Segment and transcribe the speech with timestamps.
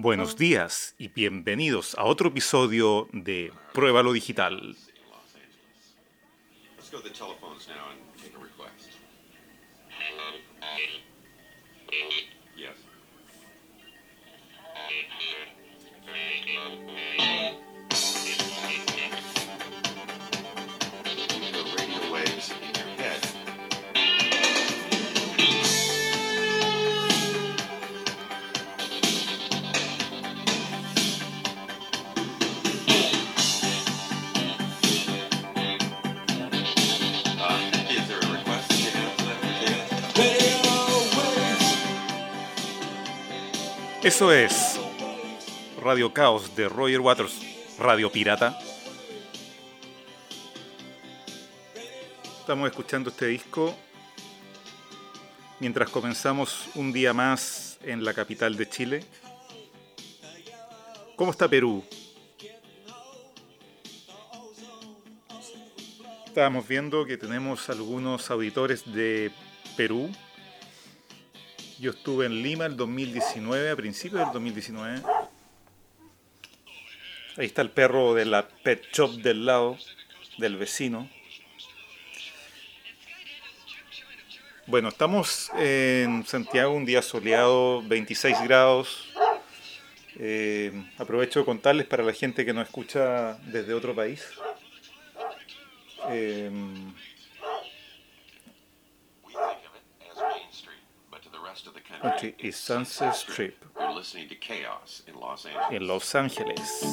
[0.00, 4.76] Buenos días y bienvenidos a otro episodio de Pruébalo Digital.
[44.02, 44.78] Eso es
[45.82, 47.40] Radio Caos de Roger Waters,
[47.80, 48.56] Radio Pirata.
[52.38, 53.74] Estamos escuchando este disco
[55.58, 59.04] mientras comenzamos un día más en la capital de Chile.
[61.16, 61.84] ¿Cómo está Perú?
[66.24, 69.32] Estábamos viendo que tenemos algunos auditores de
[69.76, 70.08] Perú.
[71.80, 75.00] Yo estuve en Lima el 2019, a principios del 2019.
[77.36, 79.78] Ahí está el perro de la pet shop del lado,
[80.38, 81.08] del vecino.
[84.66, 89.14] Bueno, estamos en Santiago, un día soleado, 26 grados.
[90.16, 94.26] Eh, aprovecho de contarles para la gente que nos escucha desde otro país.
[96.10, 96.50] Eh,
[102.38, 103.54] is Sunset Strip.
[105.70, 106.84] En Los Ángeles.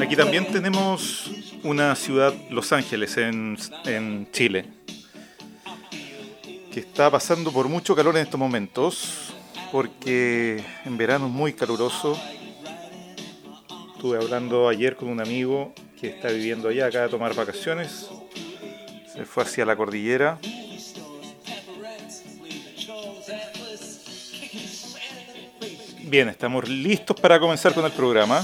[0.00, 1.30] Aquí también tenemos
[1.62, 4.81] una ciudad, Los Ángeles, en, en Chile,
[6.72, 9.34] que está pasando por mucho calor en estos momentos,
[9.70, 12.18] porque en verano es muy caluroso.
[13.94, 18.08] Estuve hablando ayer con un amigo que está viviendo allá, acaba de tomar vacaciones,
[19.12, 20.38] se fue hacia la cordillera.
[26.04, 28.42] Bien, estamos listos para comenzar con el programa.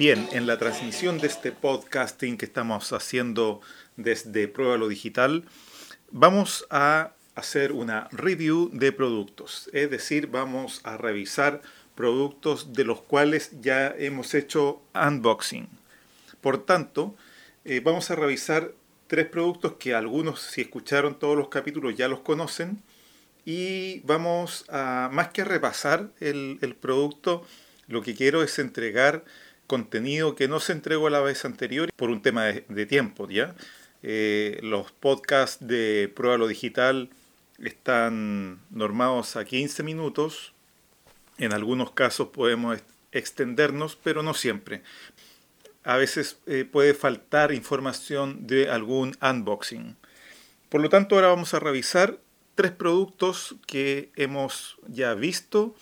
[0.00, 3.60] Bien, en la transmisión de este podcasting que estamos haciendo
[3.98, 5.44] desde Pruébalo Digital,
[6.10, 11.60] vamos a hacer una review de productos, es decir, vamos a revisar
[11.94, 15.68] productos de los cuales ya hemos hecho unboxing.
[16.40, 17.14] Por tanto,
[17.66, 18.72] eh, vamos a revisar
[19.06, 22.82] tres productos que algunos, si escucharon todos los capítulos, ya los conocen.
[23.44, 27.44] Y vamos a, más que repasar el producto,
[27.86, 29.24] lo que quiero es entregar
[29.70, 33.54] contenido que no se entregó la vez anterior por un tema de, tiempo, ¿ya?
[34.02, 37.08] Eh, los podcasts de Pruébalo Digital
[37.62, 40.54] están normados a 15 minutos.
[41.38, 44.82] En algunos casos podemos ex- extendernos, pero no siempre.
[45.84, 49.94] A veces eh, puede faltar información de algún unboxing.
[50.68, 52.18] Por lo tanto, ahora vamos a revisar
[52.56, 55.76] tres productos que hemos ya visto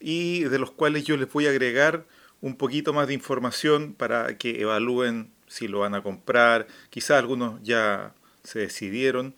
[0.00, 2.06] y de los cuales yo les voy a agregar
[2.44, 6.66] un poquito más de información para que evalúen si lo van a comprar.
[6.90, 8.12] Quizás algunos ya
[8.42, 9.34] se decidieron,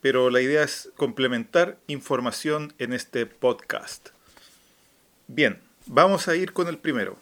[0.00, 4.08] pero la idea es complementar información en este podcast.
[5.28, 7.16] Bien, vamos a ir con el primero.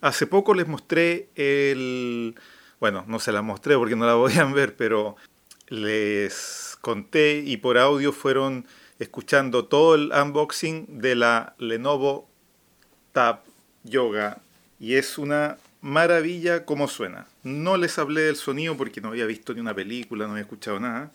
[0.00, 2.34] Hace poco les mostré el...
[2.80, 5.14] Bueno, no se la mostré porque no la podían ver, pero
[5.68, 8.66] les conté y por audio fueron
[8.98, 12.28] escuchando todo el unboxing de la Lenovo
[13.84, 14.38] Yoga
[14.78, 17.26] y es una maravilla como suena.
[17.42, 20.78] No les hablé del sonido porque no había visto ni una película, no había escuchado
[20.78, 21.10] nada.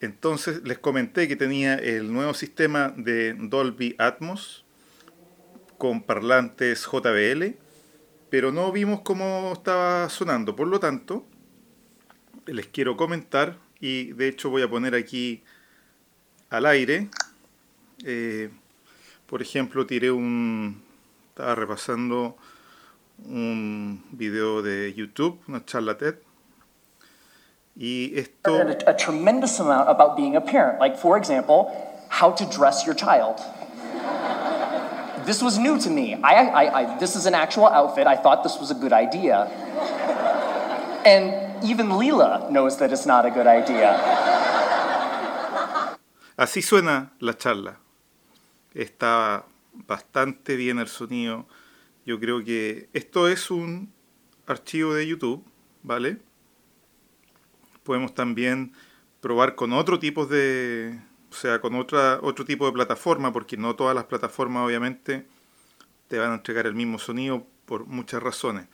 [0.00, 4.64] Entonces les comenté que tenía el nuevo sistema de Dolby Atmos
[5.76, 7.54] con parlantes JBL,
[8.30, 10.54] pero no vimos cómo estaba sonando.
[10.54, 11.26] Por lo tanto,
[12.46, 15.42] les quiero comentar y de hecho voy a poner aquí
[16.50, 17.08] al aire.
[18.04, 18.50] eh,
[19.28, 20.82] por ejemplo, tiré un...
[21.28, 22.36] Estaba repasando
[23.26, 26.16] un video de YouTube, una charla TED.
[27.76, 28.56] Y esto...
[28.56, 30.80] a, a tremendous amount about being a parent.
[30.80, 31.70] Like, for example,
[32.08, 33.38] how to dress your child.
[35.26, 36.14] This was new to me.
[36.14, 38.06] I, I, I, this is an actual outfit.
[38.06, 39.46] I thought this was a good idea.
[41.04, 43.94] And even Leela knows that it's not a good idea.
[46.36, 47.76] Así suena la charla.
[48.78, 51.48] Está bastante bien el sonido.
[52.06, 53.92] Yo creo que esto es un
[54.46, 55.44] archivo de YouTube,
[55.82, 56.18] ¿vale?
[57.82, 58.72] Podemos también
[59.20, 60.96] probar con otro tipo de,
[61.28, 65.26] o sea, con otra, otro tipo de plataforma, porque no todas las plataformas obviamente
[66.06, 68.68] te van a entregar el mismo sonido por muchas razones.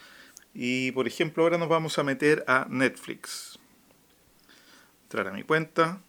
[0.52, 3.58] Y por ejemplo, ahora nos vamos a meter a Netflix.
[5.04, 6.02] Entrar a mi cuenta.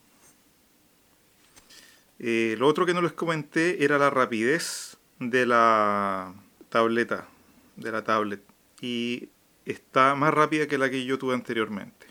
[2.19, 6.33] Eh, lo otro que no les comenté era la rapidez de la
[6.69, 7.27] tableta,
[7.75, 8.41] de la tablet.
[8.81, 9.29] Y
[9.65, 12.07] está más rápida que la que yo tuve anteriormente.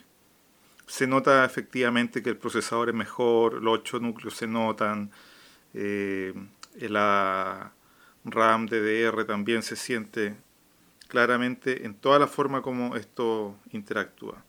[0.86, 5.10] Se nota efectivamente que el procesador es mejor, los 8 núcleos se notan,
[5.72, 6.34] eh,
[6.78, 7.72] la
[8.24, 10.36] RAM DDR también se siente
[11.08, 14.44] claramente en toda la forma como esto interactúa.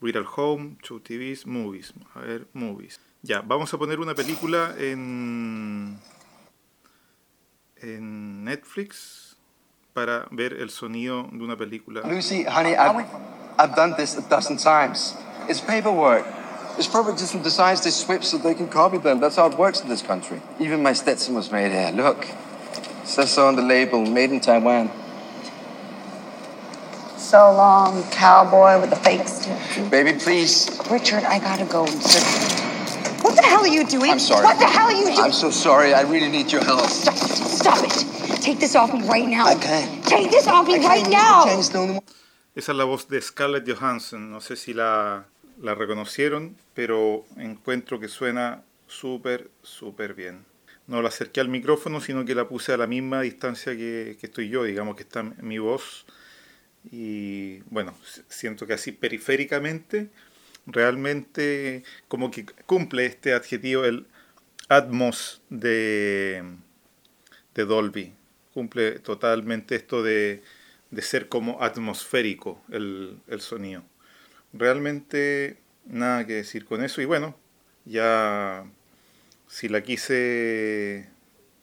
[0.00, 1.92] Voy Home, Show TVs, Movies.
[2.14, 3.00] A ver, Movies.
[3.22, 5.98] Ya, vamos a poner una película en,
[7.82, 9.36] en Netflix
[9.92, 12.00] para ver el sonido de una película.
[12.06, 13.04] Lucy, honey, I've,
[13.58, 15.16] I've done this a dozen times.
[15.48, 16.24] It's paperwork.
[16.78, 19.20] It's probably different designs they swip so they can copy them.
[19.20, 20.40] That's how it works in this country.
[20.58, 21.90] Even my Stetson was made here.
[21.92, 22.26] Look.
[22.26, 24.90] It says so on the label, made in Taiwan.
[27.18, 29.90] So long, cowboy with the fake stick.
[29.90, 30.70] Baby, please.
[30.90, 31.82] Richard, I gotta go.
[31.82, 32.69] What the
[33.50, 34.10] hell are you doing?
[34.10, 34.44] I'm sorry.
[34.44, 35.18] What the hell are you doing?
[35.18, 35.92] I'm so sorry.
[35.92, 36.86] I really need your help.
[36.86, 37.30] Stop it.
[37.60, 38.40] Stop it.
[38.40, 39.44] Take this off me right now.
[39.46, 40.04] I can't.
[40.04, 41.44] Take this off me I right now.
[42.54, 44.30] Esa es la voz de Scarlett Johansson.
[44.30, 45.24] No sé si la,
[45.60, 50.44] la reconocieron, pero encuentro que suena súper, súper bien.
[50.86, 54.26] No la acerqué al micrófono, sino que la puse a la misma distancia que, que
[54.26, 56.06] estoy yo, digamos que está mi voz.
[56.90, 57.94] Y bueno,
[58.28, 60.10] siento que así periféricamente,
[60.66, 64.06] realmente como que cumple este adjetivo, el
[64.68, 66.44] Atmos de,
[67.54, 68.14] de Dolby.
[68.54, 70.42] Cumple totalmente esto de,
[70.90, 73.82] de ser como atmosférico el, el sonido.
[74.52, 77.00] Realmente nada que decir con eso.
[77.00, 77.36] Y bueno,
[77.84, 78.64] ya
[79.48, 81.08] si la quise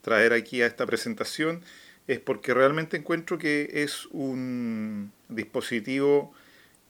[0.01, 1.61] traer aquí a esta presentación
[2.07, 6.33] es porque realmente encuentro que es un dispositivo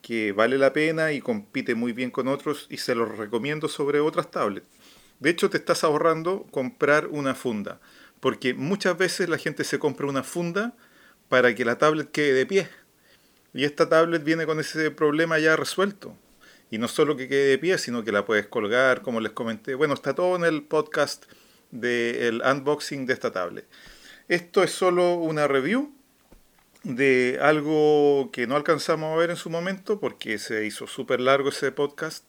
[0.01, 3.99] que vale la pena y compite muy bien con otros y se los recomiendo sobre
[3.99, 4.67] otras tablets.
[5.19, 7.79] De hecho, te estás ahorrando comprar una funda,
[8.19, 10.75] porque muchas veces la gente se compra una funda
[11.27, 12.69] para que la tablet quede de pie.
[13.53, 16.15] Y esta tablet viene con ese problema ya resuelto.
[16.69, 19.73] Y no solo que quede de pie, sino que la puedes colgar, como les comenté.
[19.73, 21.25] Bueno, está todo en el podcast
[21.71, 23.65] del unboxing de esta tablet.
[24.27, 25.96] Esto es solo una review
[26.87, 31.49] de algo que no alcanzamos a ver en su momento porque se hizo súper largo
[31.49, 32.23] ese podcast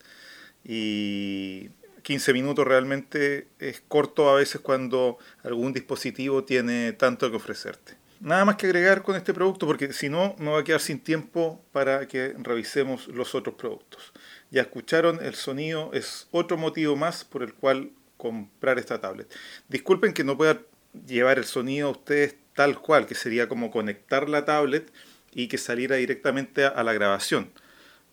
[0.64, 1.70] y
[2.02, 7.96] 15 minutos realmente es corto a veces cuando algún dispositivo tiene tanto que ofrecerte.
[8.18, 10.98] Nada más que agregar con este producto porque si no me va a quedar sin
[10.98, 14.12] tiempo para que revisemos los otros productos.
[14.50, 19.32] Ya escucharon, el sonido es otro motivo más por el cual comprar esta tablet.
[19.68, 20.60] Disculpen que no pueda
[21.06, 24.92] llevar el sonido a ustedes tal cual, que sería como conectar la tablet
[25.32, 27.52] y que saliera directamente a, la grabación.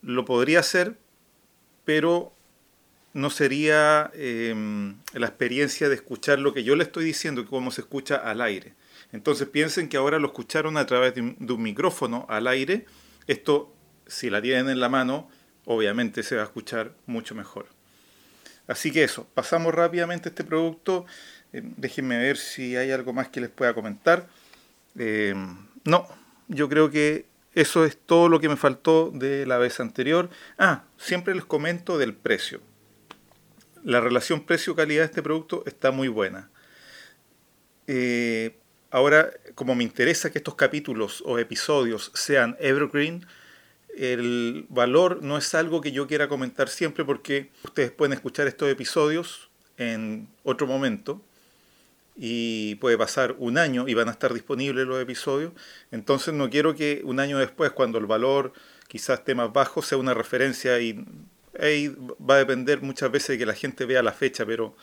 [0.03, 0.99] Lo podría hacer,
[1.83, 2.31] pero
[3.13, 4.53] no sería eh,
[5.13, 8.75] la experiencia de escuchar lo que yo le estoy diciendo, como se escucha al aire.
[9.11, 12.85] Entonces piensen que ahora lo escucharon a través de un, de un micrófono al aire.
[13.25, 13.73] Esto,
[14.05, 15.27] si la tienen en la mano,
[15.65, 17.65] obviamente se va a escuchar mucho mejor.
[18.67, 21.07] Así que eso, pasamos rápidamente este producto.
[21.55, 24.27] Eh, déjenme ver si hay algo más que les pueda comentar.
[24.97, 25.33] Eh,
[25.85, 26.05] no,
[26.49, 30.29] yo creo que eso es todo lo que me faltó de la vez anterior.
[30.57, 32.59] Ah, siempre les comento del precio.
[33.85, 36.49] La relación precio-calidad de este producto está muy buena.
[37.87, 38.57] Eh,
[38.91, 43.25] ahora, como me interesa que estos capítulos o episodios sean evergreen,
[43.95, 48.69] el valor no es algo que yo quiera comentar siempre porque ustedes pueden escuchar estos
[48.69, 51.21] episodios en otro momento
[52.15, 55.51] y puede pasar un año y van a estar disponibles los episodios.
[55.91, 58.53] Entonces no quiero que un año después, cuando el valor
[58.87, 61.05] quizás esté más bajo, sea una referencia y
[61.59, 64.75] ahí va a depender muchas veces de que la gente vea la fecha, pero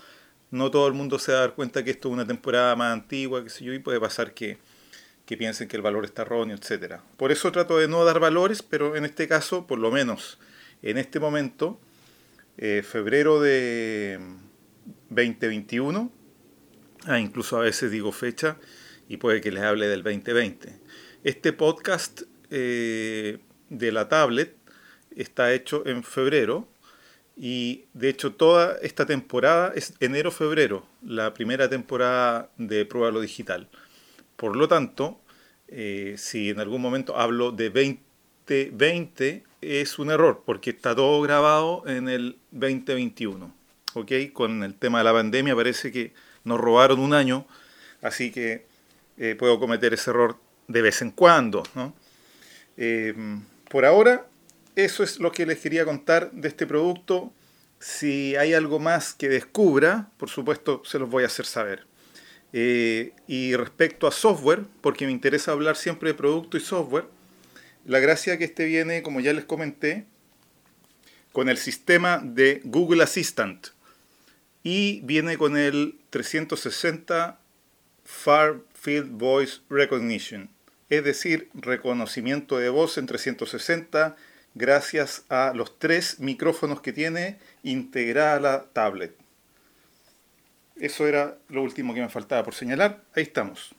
[0.50, 2.92] no todo el mundo se va a dar cuenta que esto es una temporada más
[2.92, 4.58] antigua, que sé yo, y puede pasar que,
[5.24, 6.96] que piensen que el valor está erróneo, etc.
[7.16, 10.38] Por eso trato de no dar valores, pero en este caso, por lo menos
[10.82, 11.80] en este momento,
[12.58, 14.20] eh, febrero de
[15.08, 16.10] 2021,
[17.06, 18.56] ah, incluso a veces digo fecha
[19.08, 20.78] y puede que les hable del 2020.
[21.24, 24.56] Este podcast eh, de la tablet
[25.16, 26.68] está hecho en febrero
[27.34, 33.68] Y de hecho toda esta temporada es enero-febrero, la primera temporada de Prueba lo Digital.
[34.36, 35.20] Por lo tanto,
[35.68, 41.84] eh, si en algún momento hablo de 2020, es un error, porque está todo grabado
[41.86, 43.54] en el 2021.
[43.94, 44.12] ¿ok?
[44.32, 46.12] Con el tema de la pandemia parece que
[46.44, 47.46] nos robaron un año,
[48.00, 48.66] así que
[49.16, 50.36] eh, puedo cometer ese error
[50.68, 51.62] de vez en cuando.
[51.74, 51.94] ¿no?
[52.76, 53.14] Eh,
[53.68, 54.26] por ahora,
[54.76, 57.32] eso es lo que les quería contar de este producto.
[57.78, 61.86] Si hay algo más que descubra, por supuesto, se los voy a hacer saber.
[62.52, 67.06] Eh, y respecto a software, porque me interesa hablar siempre de producto y software,
[67.84, 70.06] la gracia que este viene, como ya les comenté,
[71.32, 73.68] con el sistema de Google Assistant
[74.62, 77.40] y viene con el 360
[78.04, 80.50] Far Field Voice Recognition,
[80.90, 84.16] es decir, reconocimiento de voz en 360
[84.54, 89.16] gracias a los tres micrófonos que tiene integrada la tablet.
[90.76, 93.02] Eso era lo último que me faltaba por señalar.
[93.14, 93.74] Ahí estamos.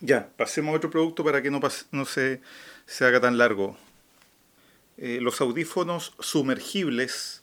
[0.00, 1.60] Ya, pasemos a otro producto para que no,
[1.92, 2.42] no se,
[2.84, 3.78] se, haga tan largo.
[4.98, 7.42] Eh, los audífonos sumergibles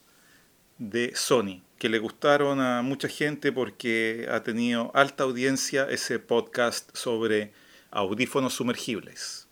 [0.77, 6.95] de Sony, que le gustaron a mucha gente porque ha tenido alta audiencia ese podcast
[6.95, 7.53] sobre
[7.89, 9.47] audífonos sumergibles.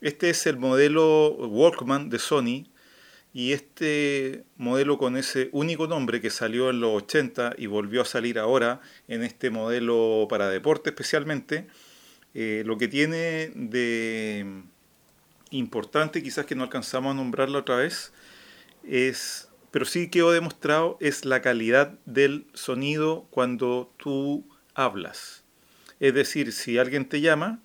[0.00, 2.66] Este es el modelo Walkman de Sony
[3.32, 8.04] y este modelo con ese único nombre que salió en los 80 y volvió a
[8.04, 11.68] salir ahora en este modelo para deporte especialmente,
[12.34, 14.62] eh, lo que tiene de
[15.50, 18.12] importante, quizás que no alcanzamos a nombrarlo otra vez,
[18.84, 24.44] es, pero sí quedó demostrado, es la calidad del sonido cuando tú
[24.74, 25.44] hablas.
[26.00, 27.60] Es decir, si alguien te llama,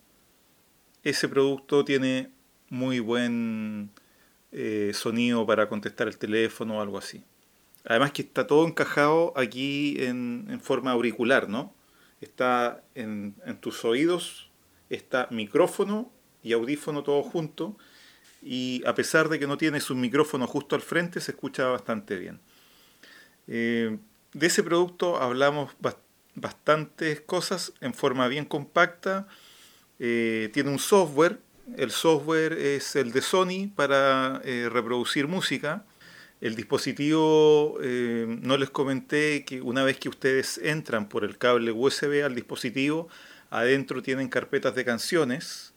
[1.04, 2.32] ese producto tiene
[2.70, 3.92] muy buen
[4.52, 7.24] eh, sonido para contestar el teléfono o algo así.
[7.86, 11.74] Además que está todo encajado aquí en, forma auricular, ¿no?
[12.22, 14.50] Está en, tus oídos,
[14.90, 17.78] está micrófono y audífono todo junto.
[18.44, 22.18] Y a pesar de que no tienes un micrófono justo al frente, se escucha bastante
[22.18, 22.42] bien.
[23.48, 23.98] Eh,
[24.34, 25.72] de ese producto hablamos
[26.36, 29.28] bastantes cosas en forma bien compacta
[30.00, 31.40] eh, tiene un software,
[31.78, 35.86] el software es el de Sony para eh, reproducir música.
[36.42, 42.22] El dispositivo, no les comenté que una vez que ustedes entran por el cable USB
[42.26, 43.08] al dispositivo,
[43.50, 45.73] adentro tienen carpetas de canciones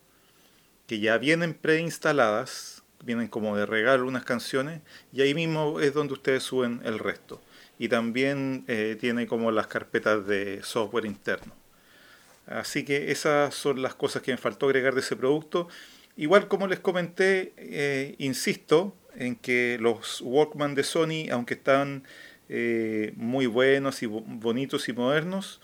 [0.87, 4.81] que ya vienen preinstaladas, vienen como de regalo unas canciones,
[5.12, 7.40] y ahí mismo es donde ustedes suben el resto.
[7.78, 8.64] Y también
[9.00, 11.52] tiene como las carpetas de software interno.
[12.47, 15.69] Así que esas son las cosas que me faltó agregar de ese producto.
[16.16, 22.05] Igual como les comenté, eh, insisto en que los Walkman de Sony, aunque están
[22.49, 25.61] eh, muy buenos y bonitos y modernos,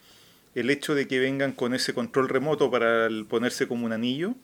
[0.54, 4.34] el hecho de que vengan con ese control remoto para ponerse como un anillo,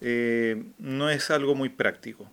[0.00, 2.30] eh, no es algo muy práctico.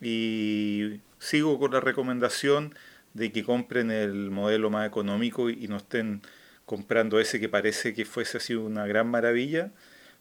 [0.00, 2.74] Y sigo con la recomendación
[3.14, 6.22] de que compren el modelo más económico y no estén
[6.66, 9.72] comprando ese que parece que fuese así una gran maravilla,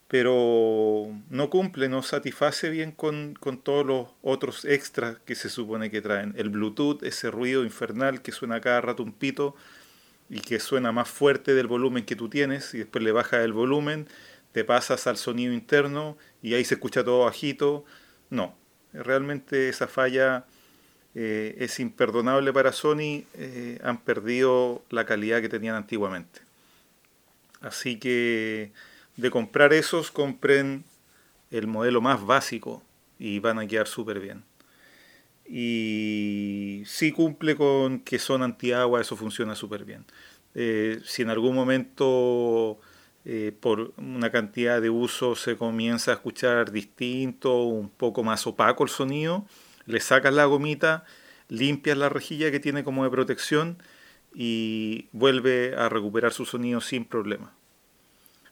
[0.08, 6.02] pero no cumple, no satisface bien con, todos los otros extras que se supone que
[6.02, 6.34] traen.
[6.38, 9.56] El Bluetooth, ese ruido infernal que suena cada rato un pito
[10.30, 13.54] y que suena más fuerte del volumen que tú tienes y después le bajas el
[13.54, 14.08] volumen,
[14.52, 17.86] te pasas al sonido interno y ahí se escucha todo bajito.
[18.30, 18.56] No,
[18.94, 20.46] realmente esa falla
[21.16, 26.42] eh, es imperdonable para Sony, eh, han perdido la calidad que tenían antiguamente.
[27.62, 28.72] Así que
[29.18, 30.84] de comprar esos, compren
[31.52, 32.82] el modelo más básico
[33.20, 34.44] y van a quedar súper bien.
[35.46, 40.06] Y si cumple con que son antiagua, eso funciona súper bien.
[40.56, 42.80] Eh, si en algún momento
[43.60, 48.90] por una cantidad de uso se comienza a escuchar distinto, un poco más opaco el
[48.90, 49.46] sonido,
[49.86, 51.06] le sacas la gomita,
[51.48, 53.78] limpias la rejilla que tiene como de protección
[54.34, 57.54] y vuelve a recuperar su sonido sin problema.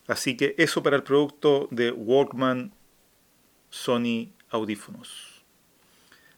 [0.08, 2.74] Así que eso para el producto de Walkman
[3.70, 5.29] Sony audífonos.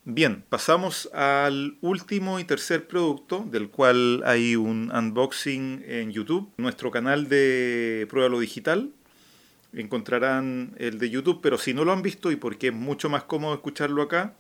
[0.04, 6.90] Bien, pasamos al último y tercer producto, del cual hay un unboxing en YouTube, nuestro
[6.90, 8.90] canal de Prueba lo Digital.
[9.74, 13.26] Encontrarán el de YouTube, pero si no lo han visto y porque es mucho más
[13.26, 14.34] cómodo escucharlo acá,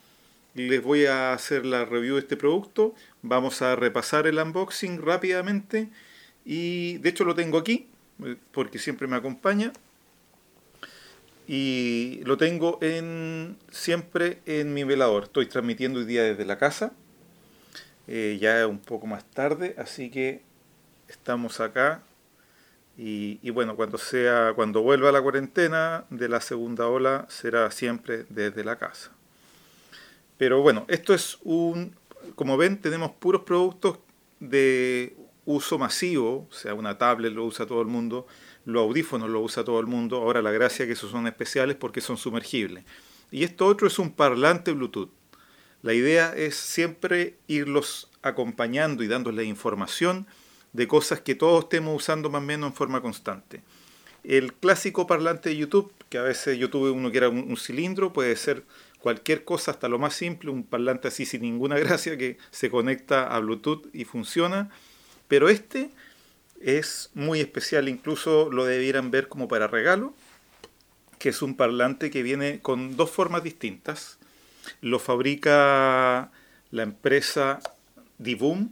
[0.55, 2.95] les voy a hacer la review de este producto.
[3.21, 5.89] Vamos a repasar el unboxing rápidamente.
[6.43, 7.85] Y de hecho lo tengo aquí,
[8.25, 9.71] eh, porque siempre me acompaña.
[11.53, 15.23] Y lo tengo en, siempre en mi velador.
[15.23, 16.93] Estoy transmitiendo hoy día desde la casa.
[18.07, 20.43] Eh, ya un poco más tarde, así que
[21.09, 22.03] estamos acá.
[22.97, 28.25] Y, y bueno, cuando sea, cuando vuelva la cuarentena de la segunda ola, será siempre
[28.29, 29.11] desde la casa.
[30.37, 31.97] Pero bueno, esto es un,
[32.35, 33.99] como ven, tenemos puros productos
[34.39, 38.25] de uso masivo, o sea, una tablet lo usa todo el mundo,
[38.65, 42.01] los audífonos lo usa todo el mundo, ahora la gracia que esos son especiales porque
[42.01, 42.83] son sumergibles.
[43.31, 45.09] Y esto otro es un parlante Bluetooth.
[45.81, 50.27] La idea es siempre irlos acompañando y dándoles información
[50.73, 53.63] de cosas que todos estemos usando más o menos en forma constante.
[54.23, 58.35] El clásico parlante de YouTube, que a veces YouTube uno quiera un, un cilindro, puede
[58.35, 58.63] ser
[58.99, 63.27] cualquier cosa, hasta lo más simple, un parlante así sin ninguna gracia que se conecta
[63.27, 64.69] a Bluetooth y funciona.
[65.27, 65.89] Pero este
[66.63, 70.13] es muy especial, incluso lo debieran ver como para regalo,
[71.19, 74.17] que es un parlante que viene con dos formas distintas.
[74.81, 76.31] Lo fabrica
[76.71, 77.59] la empresa
[78.17, 78.69] Divoom.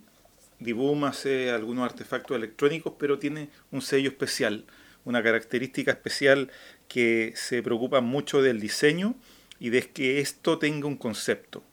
[0.59, 4.65] Divoom hace algunos artefactos electrónicos, pero tiene un sello especial,
[5.05, 6.51] una característica especial
[6.87, 9.15] que se preocupa mucho del diseño
[9.59, 11.63] y de que esto tenga un concepto.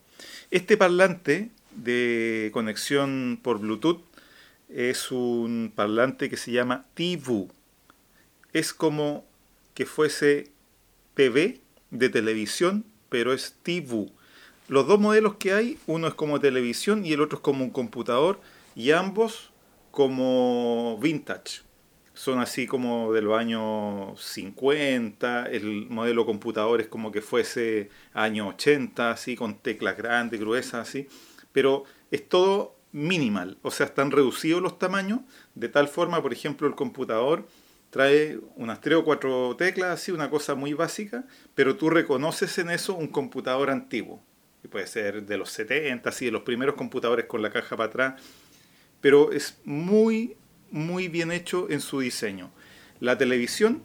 [0.50, 4.02] Este parlante de conexión por Bluetooth
[4.68, 7.48] es un parlante que se llama TV.
[8.52, 9.24] Es como
[9.74, 10.50] que fuese
[11.14, 14.10] TV de televisión, pero es TV.
[14.68, 17.70] Los dos modelos que hay, uno es como televisión y el otro es como un
[17.70, 18.40] computador,
[18.74, 19.50] y ambos
[19.90, 21.62] como vintage.
[22.14, 28.54] Son así como de los años 50, el modelo computador es como que fuese años
[28.54, 31.08] 80, así con teclas grandes, gruesas, así.
[31.52, 35.20] Pero es todo minimal, o sea, están reducidos los tamaños,
[35.54, 37.46] de tal forma, por ejemplo, el computador
[37.90, 42.70] trae unas tres o cuatro teclas, así, una cosa muy básica, pero tú reconoces en
[42.70, 44.22] eso un computador antiguo,
[44.62, 47.90] que puede ser de los 70, así, de los primeros computadores con la caja para
[47.90, 48.22] atrás,
[49.02, 50.38] pero es muy,
[50.70, 52.50] muy bien hecho en su diseño.
[53.00, 53.82] La televisión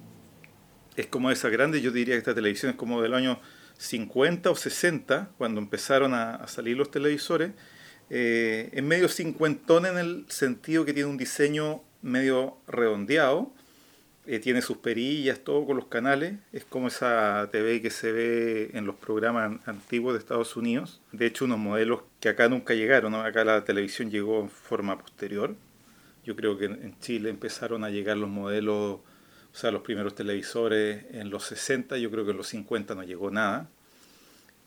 [0.95, 3.41] es como esa grande, yo diría que esta televisión es como del año
[3.77, 7.51] 50 o 60, cuando empezaron a, a salir los televisores,
[8.13, 13.53] eh, es medio cincuentón en el sentido que tiene un diseño medio redondeado,
[14.25, 18.71] eh, tiene sus perillas, todo con los canales, es como esa TV que se ve
[18.73, 23.15] en los programas antiguos de Estados Unidos, de hecho unos modelos que acá nunca llegaron,
[23.15, 25.55] acá la televisión llegó en forma posterior,
[26.25, 28.99] yo creo que en Chile empezaron a llegar los modelos,
[29.53, 33.03] o sea, los primeros televisores en los 60, yo creo que en los 50 no
[33.03, 33.69] llegó nada,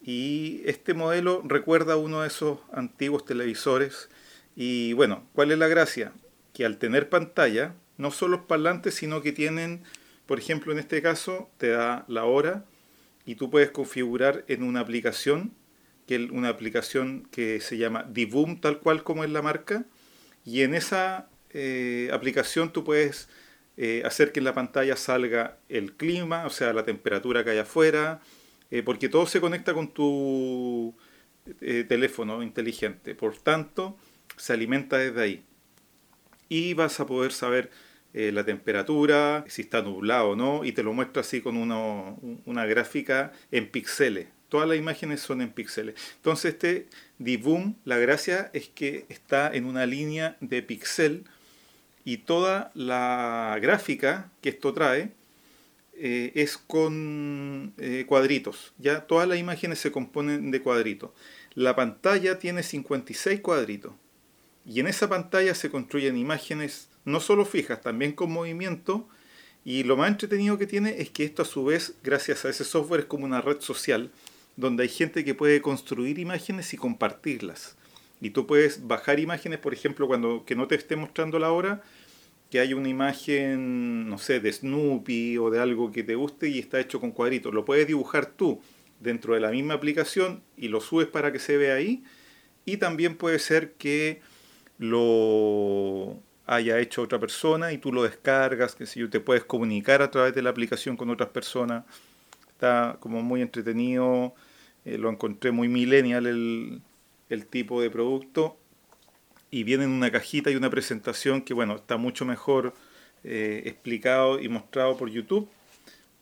[0.05, 4.11] y este modelo recuerda uno de esos antiguos televisores.
[4.55, 6.13] Y bueno, ¿cuál es la gracia?
[6.53, 9.83] Que al tener pantalla, no solo los parlantes, sino que tienen,
[10.27, 12.67] por ejemplo, en este caso, te da la hora
[13.25, 15.55] y tú puedes configurar en una aplicación,
[16.07, 19.87] que es una aplicación que se llama Divoom, tal cual como es la marca,
[20.45, 23.31] y en esa eh, aplicación tú puedes
[23.79, 27.59] eh, hacer que en la pantalla salga el clima, o sea, la temperatura que hay
[27.59, 28.21] afuera,
[28.71, 30.95] eh, porque todo se conecta con tu
[31.61, 33.15] eh, teléfono inteligente.
[33.15, 33.97] Por tanto,
[34.37, 35.45] se alimenta desde ahí.
[36.49, 37.71] Y vas a poder saber
[38.13, 42.67] eh, la temperatura, si está nublado o no, y te lo muestra así con una
[42.67, 44.29] gráfica en píxeles.
[44.49, 45.97] Todas las imágenes son en píxeles.
[46.17, 46.87] Entonces este
[47.19, 51.25] Divoom, la gracia es que está en una línea de píxel
[52.05, 55.11] y toda la gráfica que esto trae
[55.97, 58.73] eh, es con eh, cuadritos.
[58.79, 61.11] Ya todas las imágenes se componen de cuadritos.
[61.55, 63.93] La pantalla tiene 56 cuadritos.
[64.67, 69.09] Y en esa pantalla se construyen imágenes no solo fijas, también con movimiento.
[69.65, 72.65] Y lo más entretenido que tiene es que esto a su vez, gracias a ese
[72.65, 74.11] software, es como una red social
[74.57, 77.77] donde hay gente que puede construir imágenes y compartirlas.
[78.21, 81.83] Y tú puedes bajar imágenes, por ejemplo, cuando que no te esté mostrando la hora,
[82.55, 86.61] que hay una imagen, no sé, de Snoopy o de algo que te guste y
[86.61, 87.53] está hecho con cuadritos.
[87.53, 88.61] Lo puedes dibujar tú
[89.01, 92.05] dentro de la misma aplicación y lo subes para que se vea ahí.
[92.65, 94.21] Y también puede ser que
[94.79, 100.01] lo haya hecho otra persona y tú lo descargas, que si yo te puedes comunicar
[100.01, 101.85] a través de la aplicación con otras personas.
[102.51, 104.33] Está como muy entretenido,
[104.85, 106.83] eh, lo encontré muy millennial el,
[107.31, 108.59] el tipo de producto
[109.51, 112.75] y viene en una cajita y una presentación que, bueno, está mucho mejor
[113.23, 115.49] eh, explicado y mostrado por YouTube,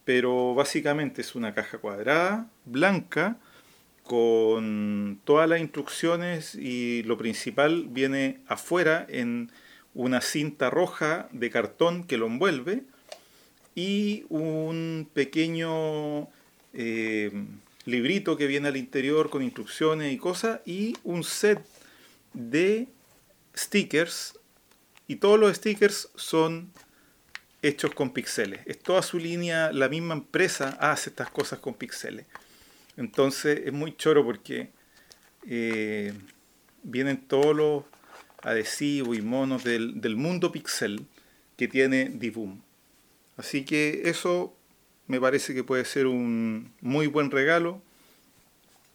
[0.04, 3.38] pero básicamente es una caja cuadrada, blanca,
[4.02, 9.50] con todas las instrucciones y lo principal viene afuera en
[9.94, 12.82] una cinta roja de cartón que lo envuelve
[13.74, 16.28] y un pequeño
[16.74, 17.30] eh,
[17.84, 21.64] librito que viene al interior con instrucciones y cosas y un set
[22.32, 22.88] de
[23.62, 24.38] stickers
[25.08, 26.72] y todos los stickers son
[27.62, 28.60] hechos con píxeles.
[28.66, 32.26] Es toda su línea, la misma empresa hace estas cosas con píxeles.
[32.96, 34.70] Entonces es muy choro porque
[35.46, 36.12] eh,
[36.82, 37.84] vienen todos los
[38.42, 41.06] adhesivos y monos del, del mundo pixel
[41.56, 42.60] que tiene Divoom.
[43.36, 44.54] Así que eso
[45.06, 47.80] me parece que puede ser un muy buen regalo.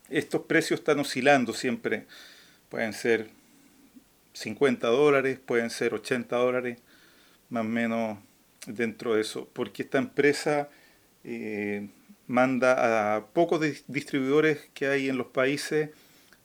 [0.10, 2.06] Estos precios están oscilando siempre.
[2.70, 3.30] Pueden ser
[4.38, 6.80] 50 dólares, pueden ser 80 dólares,
[7.50, 8.19] más o menos
[8.67, 9.50] dentro de eso.
[9.54, 10.69] Porque esta empresa
[11.23, 11.89] eh,
[12.28, 15.89] manda a pocos distribuidores que hay en los países,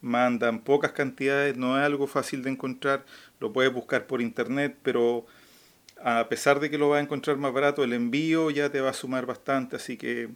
[0.01, 3.05] mandan pocas cantidades, no es algo fácil de encontrar,
[3.41, 5.27] lo puedes buscar por internet, pero
[6.03, 8.91] a pesar de que lo vas a encontrar más barato, el envío ya te va
[8.91, 10.31] a sumar bastante, así que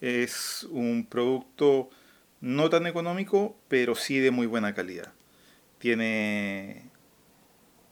[0.00, 1.90] es un producto
[2.40, 5.12] no tan económico, pero sí de muy buena calidad.
[5.78, 6.87] Tiene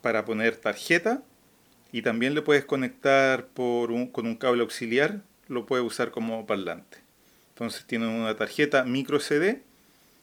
[0.07, 1.25] para poner tarjeta
[1.91, 6.99] y también le puedes conectar con un cable auxiliar, lo puedes usar como parlante.
[7.49, 9.63] Entonces tiene una tarjeta micro CD.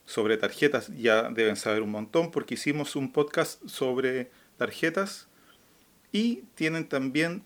[0.06, 5.28] Sobre tarjetas ya deben saber un montón porque hicimos un podcast sobre tarjetas
[6.12, 7.42] y tienen también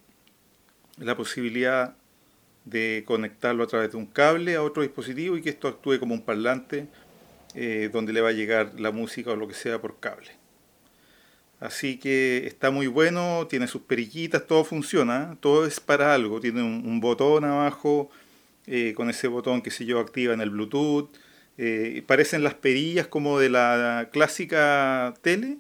[0.97, 1.97] la posibilidad
[2.67, 6.15] de conectarlo a través de un cable a otro dispositivo y que esto actúe como
[6.15, 6.87] un parlante
[7.57, 10.39] eh, donde le va a llegar la música o lo que sea por cable.
[11.61, 16.41] Así que está muy bueno, tiene sus perillitas, todo funciona, todo es para algo.
[16.41, 18.11] Tiene un, botón abajo,
[18.67, 21.11] eh, con ese botón que se yo activa en el Bluetooth.
[21.57, 25.59] Eh, parecen las perillas como de la clásica tele,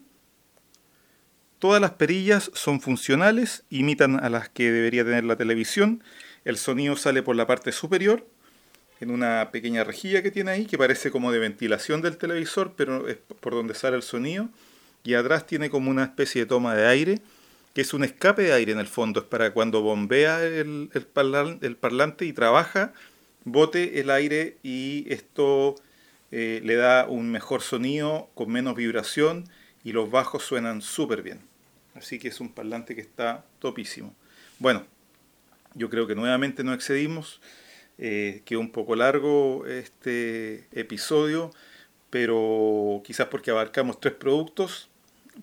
[1.58, 6.04] Todas las perillas son funcionales, imitan a las que debería tener la televisión.
[6.44, 8.24] El sonido sale por la parte superior,
[9.00, 13.08] en una pequeña rejilla que tiene ahí, que parece como de ventilación del televisor, pero
[13.08, 14.48] es por donde sale el sonido.
[15.09, 17.18] Y atrás tiene como una especie de toma de aire,
[17.73, 20.90] que es un escape de aire en el fondo, es para cuando bombea el,
[21.81, 22.92] parlante y trabaja,
[23.42, 25.77] bote el aire y esto
[26.31, 29.49] eh, le da un mejor sonido con menos vibración
[29.83, 31.40] y los bajos suenan súper bien.
[31.94, 34.14] Así que es un parlante que está topísimo.
[34.59, 34.85] Bueno,
[35.73, 37.40] yo creo que nuevamente no excedimos.
[37.97, 41.51] Eh, quedó un poco largo este episodio,
[42.11, 44.88] pero quizás porque abarcamos tres productos,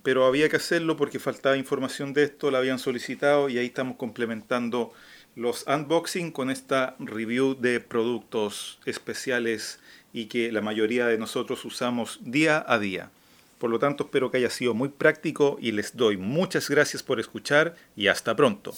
[0.03, 3.97] pero había que hacerlo porque faltaba información de esto, la habían solicitado y ahí estamos
[3.97, 4.93] complementando
[5.35, 9.79] los unboxing con esta review de productos especiales
[10.13, 13.11] y que la mayoría de nosotros usamos día a día.
[13.57, 17.19] Por lo tanto, espero que haya sido muy práctico y les doy muchas gracias por
[17.19, 18.73] escuchar y hasta pronto.